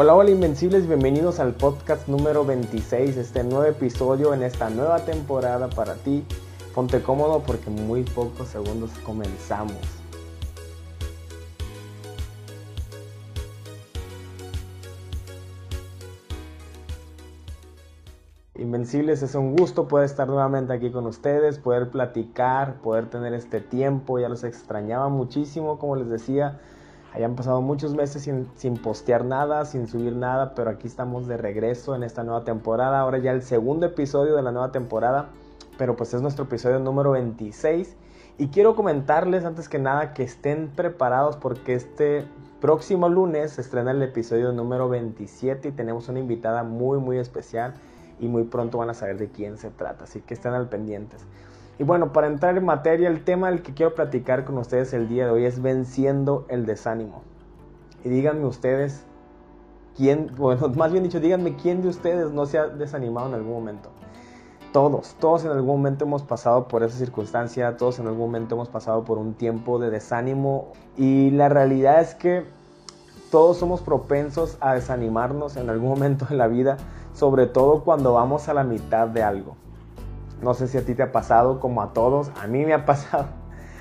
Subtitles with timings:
[0.00, 5.68] Hola, hola Invencibles, bienvenidos al podcast número 26, este nuevo episodio en esta nueva temporada
[5.70, 6.24] para ti.
[6.72, 9.74] Ponte cómodo porque en muy pocos segundos comenzamos.
[18.54, 23.60] Invencibles, es un gusto poder estar nuevamente aquí con ustedes, poder platicar, poder tener este
[23.60, 26.60] tiempo, ya los extrañaba muchísimo, como les decía,
[27.14, 31.94] Hayan pasado muchos meses sin, postear nada, sin subir nada, pero aquí estamos de regreso
[31.94, 33.00] en esta nueva temporada.
[33.00, 35.30] Ahora ya el segundo episodio de la nueva temporada,
[35.78, 37.96] pero pues es nuestro episodio número 26.
[38.36, 42.26] Y quiero comentarles antes que nada que estén preparados porque este
[42.60, 47.74] próximo lunes se estrena el episodio número 27 y tenemos una invitada muy muy especial
[48.20, 51.24] y muy pronto van a saber de quién se trata, así que estén al pendientes.
[51.78, 55.08] Y bueno, para entrar en materia, el tema del que quiero platicar con ustedes el
[55.08, 57.22] día de hoy es venciendo el desánimo.
[58.04, 59.04] Y díganme ustedes,
[59.96, 63.52] quién, bueno, más bien dicho, díganme quién de ustedes no se ha desanimado en algún
[63.52, 63.90] momento.
[64.72, 68.68] Todos, todos en algún momento hemos pasado por esa circunstancia, todos en algún momento hemos
[68.68, 72.44] pasado por un tiempo de desánimo y la realidad es que
[73.30, 76.76] todos somos propensos a desanimarnos en algún momento de la vida,
[77.14, 79.56] sobre todo cuando vamos a la mitad de algo.
[80.42, 82.84] No sé si a ti te ha pasado como a todos, a mí me ha
[82.86, 83.26] pasado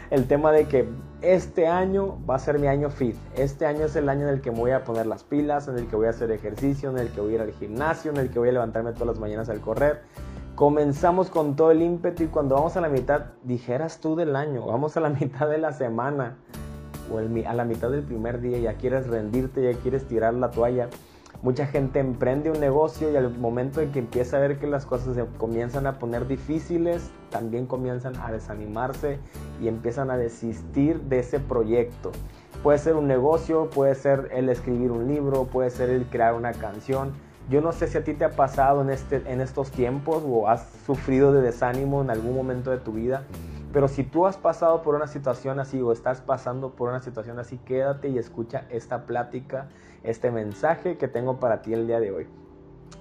[0.10, 0.90] el tema de que
[1.22, 3.16] este año va a ser mi año fit.
[3.36, 5.78] Este año es el año en el que me voy a poner las pilas, en
[5.78, 8.18] el que voy a hacer ejercicio, en el que voy a ir al gimnasio, en
[8.18, 10.02] el que voy a levantarme todas las mañanas al correr.
[10.56, 14.66] Comenzamos con todo el ímpetu y cuando vamos a la mitad, dijeras tú del año,
[14.66, 16.38] vamos a la mitad de la semana
[17.12, 20.90] o a la mitad del primer día, ya quieres rendirte, ya quieres tirar la toalla
[21.44, 24.88] Mucha gente emprende un negocio y al momento en que empieza a ver que las
[24.88, 29.20] cosas se comienzan a poner difíciles, también comienzan a desanimarse
[29.62, 32.12] y empiezan a desistir de ese proyecto.
[32.64, 36.54] Puede ser un negocio, puede ser el escribir un libro, puede ser el crear una
[36.54, 37.14] canción.
[37.52, 40.50] Yo no sé si a ti te ha pasado en, este, en estos tiempos o
[40.50, 43.24] has sufrido de desánimo en algún momento de tu vida.
[43.72, 47.38] Pero si tú has pasado por una situación así o estás pasando por una situación
[47.38, 49.68] así, quédate y escucha esta plática,
[50.08, 52.28] este mensaje que tengo para ti el día de hoy.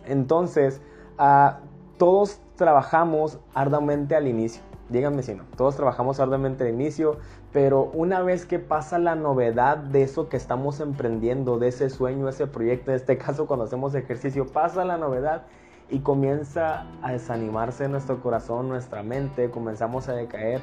[0.04, 0.80] Entonces,
[1.18, 1.60] ah,
[1.98, 4.62] todos trabajamos arduamente al inicio.
[4.88, 7.18] Díganme si no, todos trabajamos arduamente al inicio,
[7.52, 12.28] pero una vez que pasa la novedad de eso que estamos emprendiendo, de ese sueño,
[12.28, 15.42] ese proyecto, en este caso cuando hacemos ejercicio, pasa la novedad
[15.88, 20.60] y comienza a desanimarse nuestro corazón, nuestra mente, comenzamos a decaer.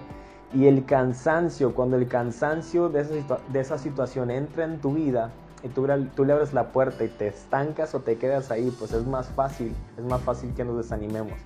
[0.53, 5.31] Y el cansancio, cuando el cansancio de esa, de esa situación entra en tu vida
[5.63, 9.05] y tú, le abres la puerta y te estancas o te quedas ahí, pues es
[9.07, 11.39] más fácil, es más fácil que nos desanimemos.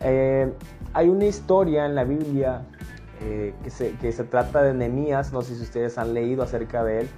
[0.00, 0.52] Eh,
[0.92, 2.62] hay una historia en la Biblia
[3.20, 6.82] eh, que, se, que se trata de Nehemías, no sé si ustedes han leído acerca
[6.82, 7.08] de él,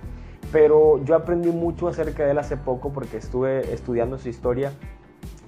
[0.53, 4.73] pero yo aprendí mucho acerca de él hace poco porque estuve estudiando su historia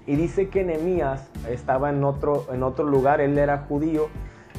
[0.07, 4.09] y dice que Nehemías estaba en otro, en otro lugar, él era judío,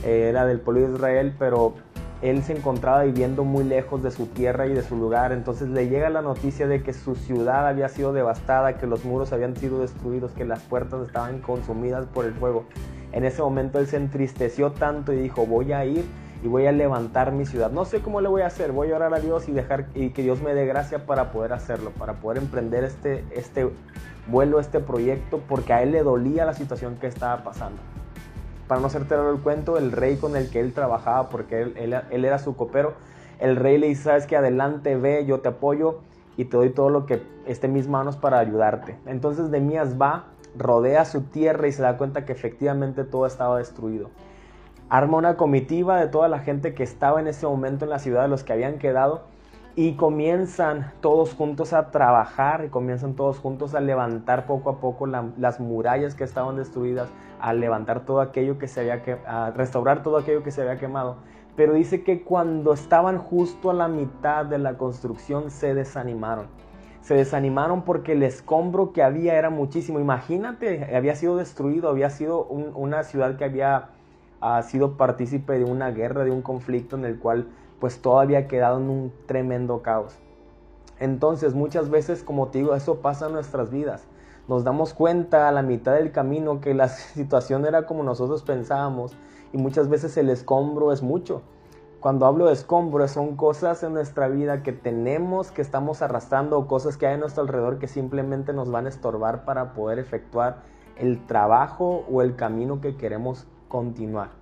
[0.06, 1.74] eh, era del pueblo de Israel, pero
[2.22, 5.88] él se encontraba viviendo muy lejos de su tierra y de su lugar, entonces le
[5.88, 9.80] llega la noticia de que su ciudad había sido devastada, que los muros habían sido
[9.80, 12.66] destruidos, que las puertas estaban consumidas por el fuego.
[13.12, 16.06] En ese momento él se entristeció tanto y dijo, voy a ir
[16.44, 17.72] y voy a levantar mi ciudad.
[17.72, 20.10] No sé cómo le voy a hacer, voy a orar a Dios y dejar y
[20.10, 23.70] que Dios me dé gracia para poder hacerlo, para poder emprender este, este
[24.28, 27.82] vuelo, este proyecto, porque a él le dolía la situación que estaba pasando.
[28.70, 32.40] Para no hacerte el cuento, el rey con el que él trabajaba, porque él, era
[32.40, 32.94] su copero,
[33.40, 36.00] el rey le dice, sabes que adelante, ve, yo te apoyo
[36.38, 38.98] y te doy todo lo que esté en mis manos para ayudarte.
[39.06, 44.10] Entonces Demías va, rodea su tierra y se da cuenta que efectivamente todo estaba destruido
[44.90, 48.24] arma una comitiva de toda la gente que estaba en ese momento en la ciudad,
[48.24, 49.24] de los que habían quedado,
[49.80, 55.08] y comienzan todos juntos a trabajar y comienzan todos juntos a levantar poco a poco
[55.08, 57.08] las murallas que estaban destruidas,
[57.40, 60.78] a levantar todo aquello que se había que, a restaurar todo aquello que se había
[60.78, 61.16] quemado.
[61.56, 66.48] Pero dice que cuando estaban justo a la mitad de la construcción se desanimaron.
[67.00, 70.02] Se desanimaron porque el escombro que había era muchísimo.
[70.02, 73.92] Imagínate, había sido destruido, había sido una ciudad que había
[74.42, 77.48] ha sido partícipe de una guerra, de un conflicto en el cual
[77.80, 80.16] pues todo había quedado en un tremendo caos.
[81.00, 84.04] Entonces muchas veces, como te digo, eso pasa en nuestras vidas.
[84.48, 89.16] Nos damos cuenta a la mitad del camino que la situación era como nosotros pensábamos
[89.54, 91.42] y muchas veces el escombro es mucho.
[92.00, 96.96] Cuando hablo de escombro son cosas en nuestra vida que tenemos, que estamos arrastrando, cosas
[96.96, 100.64] que hay a nuestro alrededor que simplemente nos van a estorbar para poder efectuar
[100.96, 104.39] el trabajo o el camino que queremos continuar.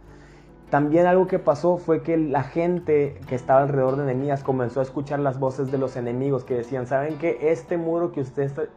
[0.69, 4.83] También algo que pasó fue que la gente que estaba alrededor de Nehemías comenzó a
[4.83, 8.25] escuchar las voces de los enemigos que decían, ¿saben que Este muro que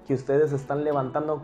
[0.06, 1.42] que ustedes están levantando,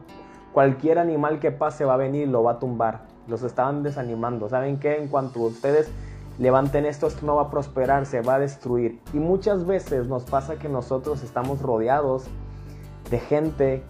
[0.53, 3.03] cualquier animal que pase va a venir y lo va a tumbar.
[3.27, 4.49] Los estaban desanimando.
[4.49, 4.97] ¿Saben qué?
[4.97, 5.91] En cuanto ustedes
[6.39, 9.01] levanten esto, esto no va a prosperar, se va a destruir.
[9.13, 12.29] Y muchas veces nos pasa que nosotros estamos rodeados
[13.11, 13.83] de gente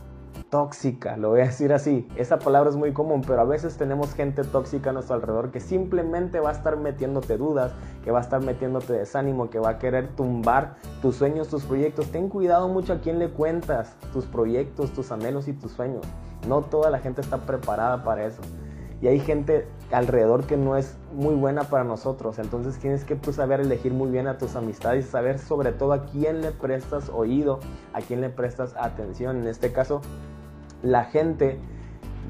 [0.50, 2.06] tóxica, lo voy a decir así.
[2.16, 5.60] Esa palabra es muy común, pero a veces tenemos gente tóxica a nuestro alrededor que
[5.60, 7.72] simplemente va a estar metiéndote dudas,
[8.04, 12.10] que va a estar metiéndote desánimo, que va a querer tumbar tus sueños, tus proyectos.
[12.10, 16.04] Ten cuidado mucho a quién le cuentas tus proyectos, tus anhelos y tus sueños.
[16.48, 18.42] No toda la gente está preparada para eso.
[19.02, 22.38] Y hay gente alrededor que no es muy buena para nosotros.
[22.38, 25.92] Entonces tienes que pues, saber elegir muy bien a tus amistades y saber sobre todo
[25.92, 27.60] a quién le prestas oído,
[27.92, 29.36] a quién le prestas atención.
[29.36, 30.00] En este caso,
[30.82, 31.58] la gente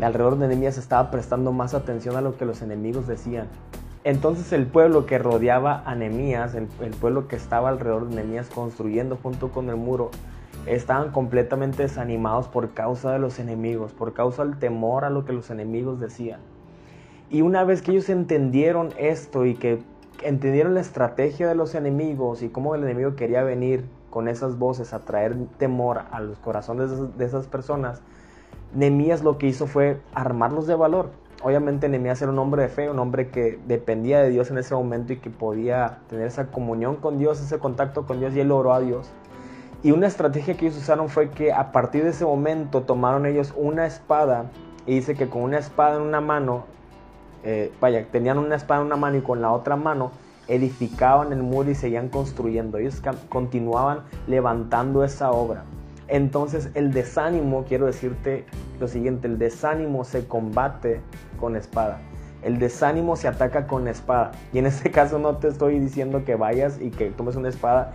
[0.00, 3.48] alrededor de Nehemías estaba prestando más atención a lo que los enemigos decían.
[4.04, 6.68] Entonces el pueblo que rodeaba a Nehemías, el,
[7.00, 10.10] pueblo que estaba alrededor de Nehemías construyendo junto con el muro,
[10.66, 15.32] estaban completamente desanimados por causa de los enemigos, por causa del temor a lo que
[15.32, 16.40] los enemigos decían.
[17.30, 19.82] Y una vez que ellos entendieron esto y que
[20.22, 24.92] entendieron la estrategia de los enemigos y cómo el enemigo quería venir con esas voces
[24.92, 28.00] a traer temor a los corazones de esas personas,
[28.74, 31.10] Nemías lo que hizo fue armarlos de valor.
[31.42, 34.74] Obviamente Nemías era un hombre de fe, un hombre que dependía de Dios en ese
[34.74, 38.50] momento y que podía tener esa comunión con Dios, ese contacto con Dios y él
[38.50, 39.10] oró a Dios.
[39.82, 43.52] Y una estrategia que ellos usaron fue que a partir de ese momento tomaron ellos
[43.56, 44.46] una espada
[44.86, 46.64] y dice que con una espada en una mano,
[47.44, 50.10] eh, vaya, tenían una espada en una mano y con la otra mano
[50.48, 52.78] edificaban el muro y seguían construyendo.
[52.78, 55.64] Ellos continuaban levantando esa obra.
[56.08, 58.46] Entonces el desánimo, quiero decirte
[58.78, 61.00] lo siguiente, el desánimo se combate
[61.40, 61.98] con espada.
[62.42, 64.32] El desánimo se ataca con espada.
[64.52, 67.94] Y en este caso no te estoy diciendo que vayas y que tomes una espada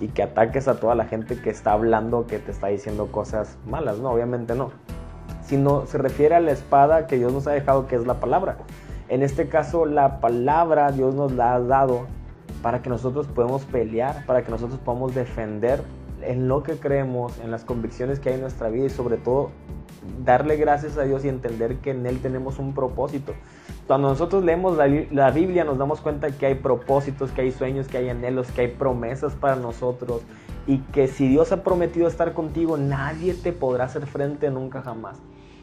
[0.00, 3.56] y que ataques a toda la gente que está hablando, que te está diciendo cosas
[3.66, 3.98] malas.
[3.98, 4.72] No, obviamente no.
[5.44, 8.56] Sino se refiere a la espada que Dios nos ha dejado, que es la palabra.
[9.08, 12.06] En este caso, la palabra Dios nos la ha dado
[12.62, 15.82] para que nosotros podamos pelear, para que nosotros podamos defender
[16.24, 19.50] en lo que creemos, en las convicciones que hay en nuestra vida y sobre todo
[20.24, 23.34] darle gracias a Dios y entender que en Él tenemos un propósito.
[23.86, 27.98] Cuando nosotros leemos la, Biblia nos damos cuenta que hay propósitos, que hay sueños, que
[27.98, 30.22] hay anhelos, que hay promesas para nosotros
[30.66, 35.18] y que si Dios ha prometido estar contigo, nadie te podrá hacer frente nunca jamás.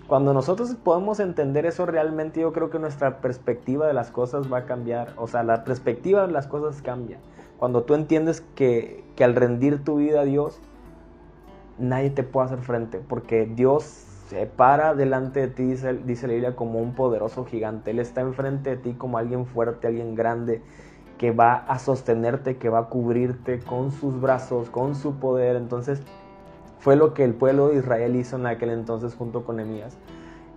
[0.09, 4.57] Cuando nosotros podemos entender eso realmente, yo creo que nuestra perspectiva de las cosas va
[4.57, 5.13] a cambiar.
[5.17, 7.19] O sea, la perspectiva de las cosas cambia.
[7.59, 10.59] Cuando tú entiendes que, al rendir tu vida a Dios,
[11.77, 16.33] nadie te puede hacer frente, porque Dios se para delante de ti, dice, dice la
[16.33, 17.91] Biblia, como un poderoso gigante.
[17.91, 20.63] Él está enfrente de ti como alguien fuerte, alguien grande,
[21.19, 25.55] que va a sostenerte, que va a cubrirte con sus brazos, con su poder.
[25.55, 26.01] Entonces,
[26.79, 29.97] fue lo que el pueblo de Israel hizo en aquel entonces junto con Emías.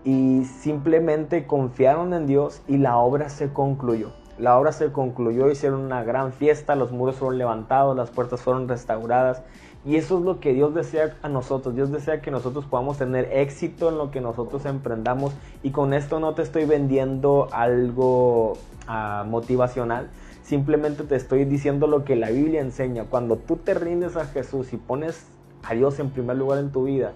[0.04, 4.10] Y simplemente confiaron en Dios y la obra se concluyó.
[4.38, 8.66] La obra se concluyó, hicieron una gran fiesta, los muros fueron levantados, las puertas fueron
[8.66, 9.42] restauradas.
[9.84, 11.74] Y eso es lo que Dios desea a nosotros.
[11.74, 15.32] Dios desea que nosotros podamos tener éxito en lo que nosotros emprendamos.
[15.62, 18.54] Y con esto no te estoy vendiendo algo
[18.86, 20.08] ah, motivacional.
[20.42, 23.04] Simplemente te estoy diciendo lo que la Biblia enseña.
[23.04, 25.26] Cuando tú te rindes a Jesús y pones
[25.62, 27.12] a Dios en primer lugar en tu vida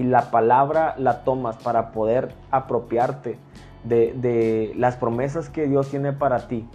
[0.00, 3.38] y la palabra la tomas para poder apropiarte
[3.84, 6.66] de, las promesas que Dios tiene para ti.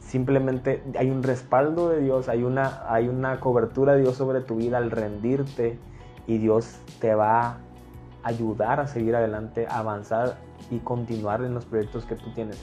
[0.00, 4.56] Simplemente hay un respaldo de Dios, hay una, hay una cobertura de Dios sobre tu
[4.56, 5.78] vida al rendirte
[6.26, 7.58] y Dios te va a
[8.24, 10.38] ayudar a seguir adelante, a avanzar
[10.70, 12.58] y continuar en los proyectos que tú tienes.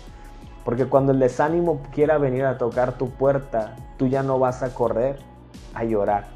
[0.65, 4.73] Porque cuando el desánimo quiera venir a tocar tu puerta, tú ya no vas a
[4.73, 5.19] correr
[5.73, 6.34] a llorar.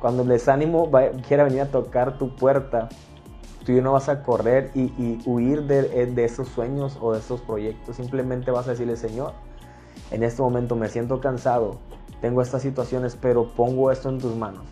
[0.00, 0.90] Cuando el desánimo
[1.26, 2.88] quiera venir a tocar tu puerta,
[3.64, 7.96] tú no vas a correr y, huir de, de, esos sueños o de esos proyectos.
[7.96, 9.32] Simplemente vas a decirle, Señor,
[10.10, 11.78] en este momento me siento cansado,
[12.20, 14.62] tengo estas situaciones, pero pongo esto en tus manos.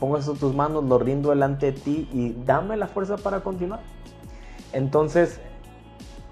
[0.00, 3.40] Pongo esto en tus manos, lo rindo delante de ti y dame la fuerza para
[3.40, 3.80] continuar.
[4.72, 5.40] Entonces,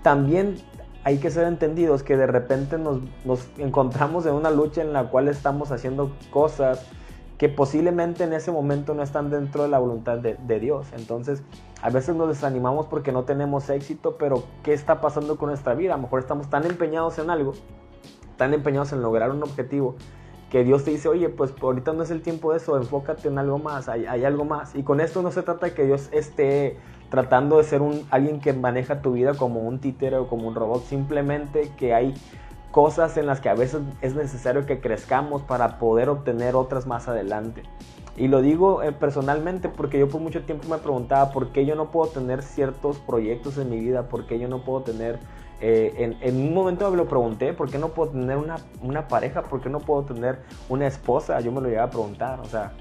[0.03, 0.57] también
[1.05, 3.01] hay que ser entendidos que de repente nos
[3.59, 6.87] encontramos en una lucha en la cual estamos haciendo cosas
[7.41, 10.89] que posiblemente en ese momento no están dentro de la voluntad de, Dios.
[10.95, 11.43] Entonces,
[11.81, 15.95] a veces nos desanimamos porque no tenemos éxito, pero ¿qué está pasando con nuestra vida?
[15.95, 17.55] A lo mejor estamos tan empeñados en algo,
[18.37, 19.95] tan empeñados en lograr un objetivo,
[20.51, 23.39] que Dios te dice, oye, pues ahorita no es el tiempo de eso, enfócate en
[23.39, 24.75] algo más, hay, algo más.
[24.75, 26.77] Y con esto no se trata de que Dios esté
[27.09, 30.55] tratando de ser un, alguien que maneja tu vida como un títere o como un
[30.55, 32.13] robot, simplemente que hay
[32.71, 37.09] cosas en las que a veces es necesario que crezcamos para poder obtener otras más
[37.09, 37.63] adelante.
[38.17, 41.75] Y lo digo eh, personalmente porque yo por mucho tiempo me preguntaba por qué yo
[41.75, 45.19] no puedo tener ciertos proyectos en mi vida, por qué yo no puedo tener,
[45.61, 49.43] eh, en, un momento me lo pregunté, por qué no puedo tener una, una, pareja,
[49.43, 52.73] por qué no puedo tener una esposa, yo me lo llegué a preguntar, o sea,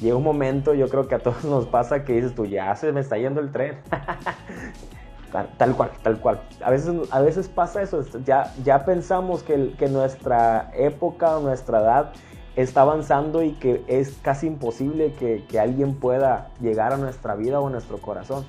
[0.00, 2.92] llega un momento, yo creo que a todos nos pasa que dices tú, ya se
[2.92, 3.78] me está yendo el tren.
[5.42, 6.40] tal, cual, tal cual.
[6.62, 12.12] A veces, a veces pasa eso, ya, ya pensamos que, que nuestra época, nuestra edad
[12.56, 17.58] está avanzando y que es casi imposible que, que, alguien pueda llegar a nuestra vida
[17.60, 18.44] o a nuestro corazón.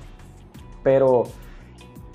[0.84, 1.24] Pero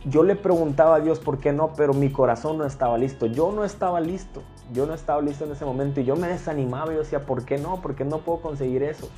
[0.05, 3.25] yo le preguntaba a Dios por qué no, pero mi corazón no estaba listo.
[3.25, 4.41] Yo no estaba listo.
[4.71, 6.93] Yo no estaba listo en ese momento y yo me desanimaba.
[6.93, 7.81] Yo decía, ¿por qué no?
[7.81, 9.09] ¿Por qué no puedo conseguir eso?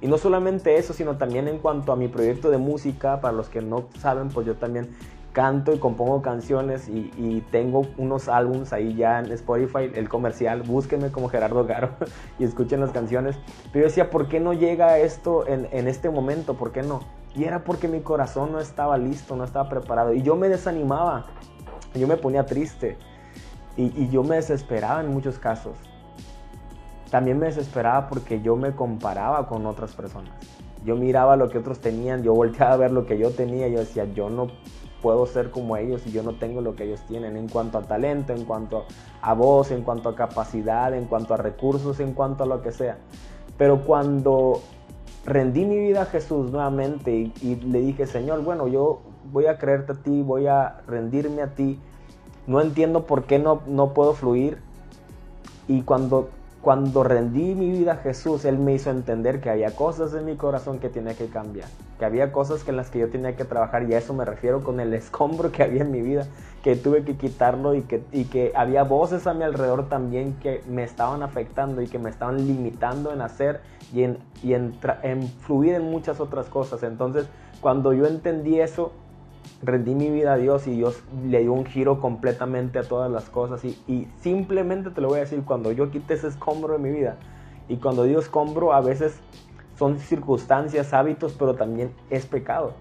[0.00, 3.48] Y no solamente eso, sino también en cuanto a mi proyecto de música, para los
[3.48, 4.90] que no saben, pues yo también
[5.32, 11.10] canto y compongo canciones y, tengo unos álbums ahí ya en Spotify, el comercial, búsquenme
[11.10, 11.90] como Gerardo Garo
[12.38, 13.36] y escuchen las canciones.
[13.72, 16.54] Pero yo decía, ¿por qué no llega esto en, en este momento?
[16.54, 17.00] ¿Por qué no?
[17.36, 20.12] Y era porque mi corazón no estaba listo, no estaba preparado.
[20.12, 21.26] Y yo me desanimaba,
[21.94, 22.96] yo me ponía triste
[23.76, 25.76] y, y yo me desesperaba en muchos casos.
[27.10, 30.32] También me desesperaba porque yo me comparaba con otras personas.
[30.84, 33.80] Yo miraba lo que otros tenían, yo volteaba a ver lo que yo tenía yo
[33.80, 34.48] decía, yo no
[35.02, 37.82] puedo ser como ellos y yo no tengo lo que ellos tienen en cuanto a
[37.82, 38.84] talento, en cuanto
[39.22, 42.72] a voz, en cuanto a capacidad, en cuanto a recursos, en cuanto a lo que
[42.72, 42.98] sea.
[43.56, 44.60] Pero cuando
[45.24, 49.00] rendí mi vida a Jesús nuevamente y, le dije, Señor, bueno, yo
[49.32, 51.78] voy a creerte a ti, voy a rendirme a ti,
[52.46, 54.58] no entiendo por qué no, no puedo fluir.
[55.66, 60.12] Y cuando cuando rendí mi vida a Jesús, Él me hizo entender que había cosas
[60.14, 63.36] en mi corazón que tenía que cambiar, que había cosas en las que yo tenía
[63.36, 66.26] que trabajar y a eso me refiero con el escombro que había en mi vida,
[66.62, 70.62] que tuve que quitarlo y que, y que había voces a mi alrededor también que
[70.68, 73.60] me estaban afectando y que me estaban limitando en hacer
[73.94, 76.82] y en, y en, en fluir en muchas otras cosas.
[76.82, 77.26] Entonces,
[77.60, 78.92] cuando yo entendí eso,
[79.62, 83.28] rendí mi vida a Dios y Dios le dio un giro completamente a todas las
[83.28, 83.64] cosas.
[83.64, 87.16] Y, simplemente te lo voy a decir, cuando yo quité ese escombro de mi vida,
[87.68, 89.20] y cuando digo escombro, a veces
[89.76, 92.72] son circunstancias, hábitos, pero también es pecado.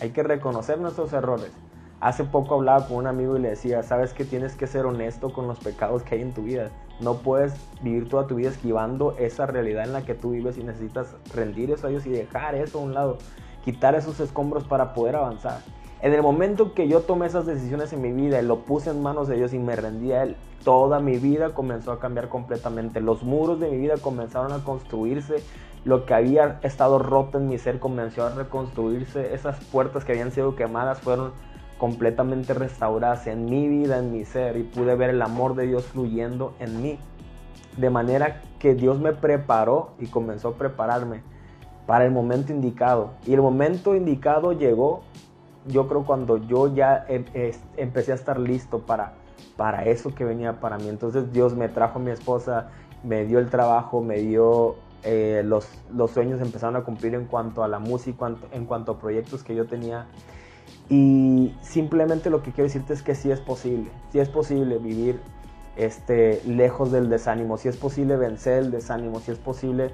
[0.00, 1.52] Hay que reconocer nuestros errores.
[2.00, 5.32] Hace poco hablaba con un amigo y le decía, sabes que tienes que ser honesto
[5.32, 6.70] con los pecados que hay en tu vida.
[7.00, 10.62] No puedes vivir toda tu vida esquivando esa realidad en la que tú vives y
[10.62, 13.18] necesitas rendir eso a Dios y dejar eso a un lado,
[13.64, 15.60] quitar esos escombros para poder avanzar.
[16.00, 19.02] En el momento que yo tomé esas decisiones en mi vida y lo puse en
[19.02, 23.00] manos de Dios y me rendí a Él, toda mi vida comenzó a cambiar completamente.
[23.00, 25.42] Los muros de mi vida comenzaron a construirse.
[25.84, 29.34] Lo que había estado roto en mi ser comenzó a reconstruirse.
[29.34, 31.32] Esas puertas que habían sido quemadas fueron
[31.78, 34.56] completamente restauradas en mi vida, en mi ser.
[34.56, 36.98] Y pude ver el amor de Dios fluyendo en mí.
[37.76, 41.22] De manera que Dios me preparó y comenzó a prepararme
[41.88, 43.14] para el momento indicado.
[43.26, 45.02] Y el momento indicado llegó
[45.68, 47.24] yo creo cuando yo ya em,
[47.76, 49.12] empecé a estar listo para,
[49.56, 50.88] para eso que venía para mí.
[50.88, 52.68] Entonces Dios me trajo a mi esposa,
[53.04, 57.62] me dio el trabajo, me dio eh, los, los sueños empezaron a cumplir en cuanto
[57.62, 60.06] a la música, en cuanto a proyectos que yo tenía.
[60.88, 65.20] Y simplemente lo que quiero decirte es que sí es posible, sí es posible vivir
[65.76, 69.92] este, lejos del desánimo, sí es posible vencer el desánimo, sí es posible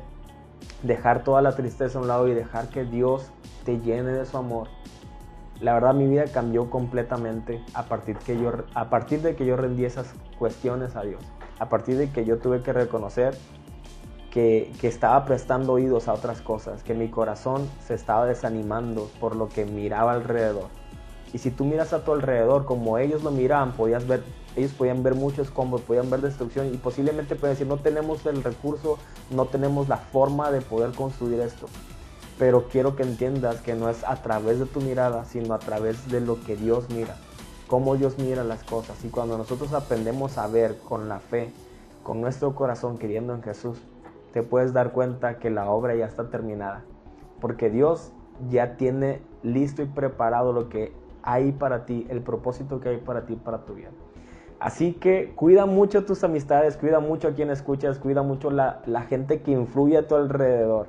[0.83, 3.31] dejar toda la tristeza a un lado y dejar que Dios
[3.65, 4.69] te llene de su amor
[5.61, 9.57] la verdad mi vida cambió completamente a partir, que yo, a partir de que yo
[9.57, 11.23] rendí esas cuestiones a Dios.
[11.59, 13.37] A partir de que yo tuve que reconocer
[14.31, 19.37] que, que, estaba prestando oídos a otras cosas, que mi corazón se estaba desanimando por
[19.37, 20.67] lo que miraba alrededor.
[21.33, 24.25] Y si tú miras a tu alrededor como ellos lo miraban, podías ver,
[24.57, 28.43] ellos podían ver muchos combos, podían ver destrucción y posiblemente pueden decir, no tenemos el
[28.43, 28.99] recurso,
[29.31, 31.67] no tenemos la forma de poder construir esto
[32.39, 36.11] pero quiero que entiendas que no es a través de tu mirada, sino a través
[36.11, 37.17] de lo que Dios mira,
[37.69, 39.05] cómo Dios mira las cosas.
[39.05, 41.53] Y cuando nosotros aprendemos a ver con la fe,
[42.03, 43.81] con nuestro corazón queriendo en Jesús,
[44.33, 46.85] te puedes dar cuenta que la obra ya está terminada,
[47.41, 48.13] porque Dios
[48.51, 53.27] ya tiene listo y preparado lo que hay para ti, el propósito que hay para
[53.27, 53.91] ti, para tu vida.
[54.59, 59.03] Así que cuida mucho tus amistades, cuida mucho a quien escuchas, cuida mucho la, la
[59.03, 60.89] gente que influye a tu alrededor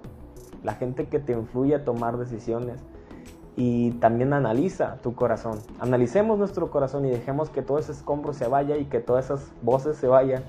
[0.66, 2.82] la gente que te influye a tomar decisiones
[3.56, 5.60] y también analiza tu corazón.
[5.80, 9.52] Analicemos nuestro corazón y dejemos que todo ese escombro se vaya y que todas esas
[9.62, 10.44] voces se vayan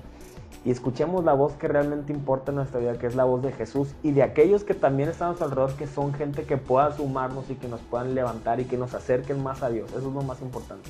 [0.65, 3.51] y escuchemos la voz que realmente importa en nuestra vida, que es la voz de
[3.53, 7.55] Jesús y de aquellos que también estamos alrededor, que son gente que pueda sumarnos y
[7.55, 9.89] que nos puedan levantar y que nos acerquen más a Dios.
[9.91, 10.89] Eso es lo más importante.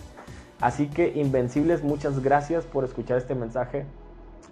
[0.59, 3.85] Así que Invencibles, muchas gracias por escuchar este mensaje.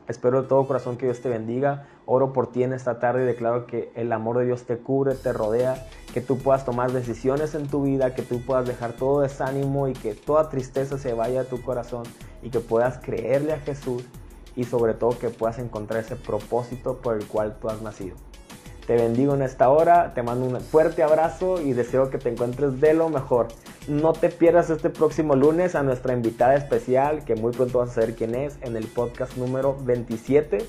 [0.08, 1.88] Espero de todo corazón que Dios te bendiga.
[2.06, 5.16] Oro por ti en esta tarde y declaro que el amor de Dios te cubre,
[5.16, 9.22] te rodea, que tú puedas tomar decisiones en tu vida, que tú puedas dejar todo
[9.22, 12.04] desánimo y que toda tristeza se vaya de tu corazón
[12.44, 14.04] y que puedas creerle a Jesús
[14.56, 18.16] y sobre todo que puedas encontrar ese propósito por el cual tú has nacido.
[18.88, 22.80] Te bendigo en esta hora, te mando un fuerte abrazo y deseo que te encuentres
[22.80, 23.48] de lo mejor.
[23.88, 27.94] No te pierdas este próximo lunes a nuestra invitada especial, que muy pronto vas a
[27.96, 30.60] saber quién es, en el podcast número 27.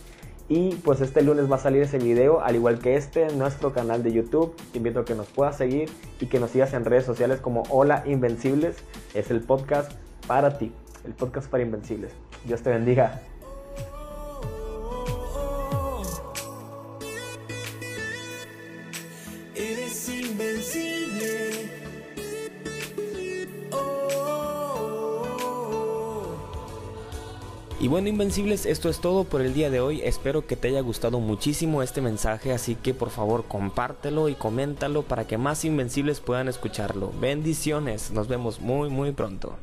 [0.48, 3.74] Y pues este lunes va a salir ese video, al igual que este, en nuestro
[3.74, 4.54] canal de YouTube.
[4.72, 7.64] Te invito a que nos puedas seguir y que nos sigas en redes sociales como
[7.68, 8.76] Hola Invencibles.
[9.12, 9.92] Es el podcast
[10.26, 10.72] para ti,
[11.04, 12.12] el podcast para Invencibles.
[12.46, 13.20] Dios te bendiga.
[27.86, 30.00] Y bueno, Invencibles, esto es todo por el día de hoy.
[30.02, 35.02] Espero que te haya gustado muchísimo este mensaje, así que por favor compártelo y coméntalo
[35.02, 37.12] para que más Invencibles puedan escucharlo.
[37.20, 39.56] Bendiciones, nos vemos muy muy pronto.